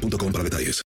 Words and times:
boostmobile.com 0.00 0.32
para 0.32 0.44
detalles. 0.44 0.82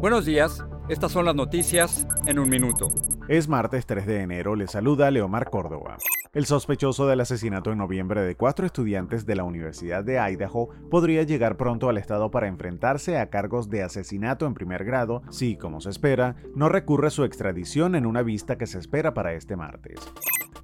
Buenos 0.00 0.24
días, 0.24 0.64
estas 0.88 1.12
son 1.12 1.24
las 1.24 1.34
noticias 1.34 2.06
en 2.26 2.38
un 2.38 2.48
minuto. 2.48 2.88
Es 3.28 3.48
martes 3.48 3.86
3 3.86 4.06
de 4.06 4.20
enero, 4.20 4.54
le 4.54 4.68
saluda 4.68 5.10
Leomar 5.10 5.50
Córdoba. 5.50 5.96
El 6.32 6.44
sospechoso 6.44 7.06
del 7.06 7.20
asesinato 7.20 7.72
en 7.72 7.78
noviembre 7.78 8.20
de 8.20 8.36
cuatro 8.36 8.66
estudiantes 8.66 9.24
de 9.24 9.36
la 9.36 9.44
Universidad 9.44 10.04
de 10.04 10.18
Idaho 10.18 10.68
podría 10.90 11.22
llegar 11.22 11.56
pronto 11.56 11.88
al 11.88 11.96
Estado 11.96 12.30
para 12.30 12.46
enfrentarse 12.46 13.18
a 13.18 13.30
cargos 13.30 13.70
de 13.70 13.82
asesinato 13.82 14.46
en 14.46 14.52
primer 14.52 14.84
grado 14.84 15.22
si, 15.30 15.56
como 15.56 15.80
se 15.80 15.88
espera, 15.88 16.36
no 16.54 16.68
recurre 16.68 17.08
su 17.10 17.24
extradición 17.24 17.94
en 17.94 18.04
una 18.04 18.22
vista 18.22 18.58
que 18.58 18.66
se 18.66 18.78
espera 18.78 19.14
para 19.14 19.32
este 19.32 19.56
martes. 19.56 19.98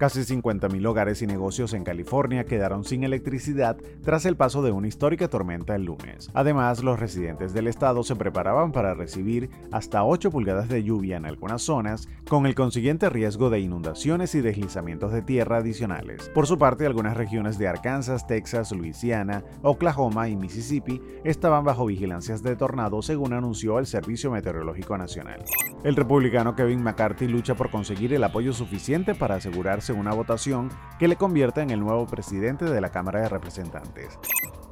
Casi 0.03 0.23
50.000 0.23 0.85
hogares 0.85 1.23
y 1.23 1.29
negocios 1.29 1.75
en 1.75 1.85
California 1.85 2.45
quedaron 2.45 2.83
sin 2.83 3.05
electricidad 3.05 3.77
tras 4.05 4.27
el 4.27 4.35
paso 4.35 4.61
de 4.61 4.73
una 4.73 4.89
histórica 4.89 5.29
tormenta 5.29 5.77
el 5.77 5.85
lunes. 5.85 6.29
Además, 6.35 6.83
los 6.83 6.99
residentes 6.99 7.55
del 7.55 7.69
estado 7.69 8.03
se 8.03 8.17
preparaban 8.17 8.73
para 8.73 8.95
recibir 8.95 9.49
hasta 9.71 10.03
8 10.03 10.33
pulgadas 10.33 10.69
de 10.69 10.83
lluvia 10.83 11.19
en 11.19 11.25
algunas 11.25 11.63
zonas, 11.63 12.09
con 12.29 12.47
el 12.47 12.57
consiguiente 12.57 13.11
riesgo 13.11 13.49
de 13.49 13.61
inundaciones 13.61 14.35
y 14.35 14.41
deslizamientos 14.41 15.13
de 15.13 15.23
tierra 15.23 15.59
adicionales. 15.59 16.29
Por 16.31 16.49
su 16.49 16.59
parte, 16.59 16.85
algunas 16.85 17.17
regiones 17.17 17.57
de 17.57 17.69
Arkansas, 17.69 18.27
Texas, 18.27 18.73
Luisiana, 18.73 19.45
Oklahoma 19.63 20.29
y 20.29 20.35
Mississippi 20.35 21.01
estaban 21.23 21.63
bajo 21.63 21.87
vigilancias 21.87 22.43
de 22.43 22.57
tornado, 22.57 23.03
según 23.03 23.35
anunció 23.35 23.79
el 23.79 23.87
Servicio 23.87 24.33
Meteorológico 24.33 24.99
Nacional. 24.99 25.45
El 25.85 25.95
republicano 25.95 26.57
Kevin 26.57 26.83
McCarthy 26.83 27.29
lucha 27.29 27.55
por 27.55 27.71
conseguir 27.71 28.15
el 28.15 28.25
apoyo 28.25 28.53
suficiente 28.53 29.15
para 29.15 29.37
asegurarse 29.37 29.92
una 29.93 30.13
votación 30.13 30.71
que 30.99 31.09
le 31.09 31.17
convierta 31.17 31.63
en 31.63 31.71
el 31.71 31.81
nuevo 31.81 32.07
presidente 32.07 32.65
de 32.65 32.81
la 32.81 32.91
Cámara 32.91 33.21
de 33.21 33.29
Representantes. 33.29 34.19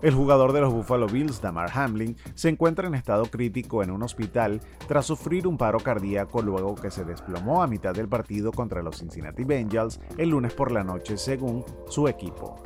El 0.02 0.14
jugador 0.14 0.52
de 0.52 0.62
los 0.62 0.72
Buffalo 0.72 1.06
Bills, 1.06 1.42
Damar 1.42 1.70
Hamlin, 1.74 2.16
se 2.34 2.48
encuentra 2.48 2.88
en 2.88 2.94
estado 2.94 3.26
crítico 3.26 3.82
en 3.82 3.90
un 3.90 4.02
hospital 4.02 4.60
tras 4.88 5.06
sufrir 5.06 5.46
un 5.46 5.58
paro 5.58 5.78
cardíaco 5.78 6.40
luego 6.40 6.74
que 6.74 6.90
se 6.90 7.04
desplomó 7.04 7.62
a 7.62 7.66
mitad 7.66 7.94
del 7.94 8.08
partido 8.08 8.50
contra 8.50 8.82
los 8.82 8.98
Cincinnati 8.98 9.44
Bengals 9.44 10.00
el 10.16 10.30
lunes 10.30 10.54
por 10.54 10.72
la 10.72 10.84
noche, 10.84 11.18
según 11.18 11.64
su 11.88 12.08
equipo. 12.08 12.62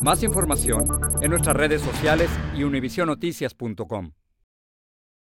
Más 0.00 0.22
información 0.22 0.84
en 1.20 1.30
nuestras 1.30 1.56
redes 1.56 1.80
sociales 1.80 2.30
y 2.56 2.64
univisionoticias.com. 2.64 4.12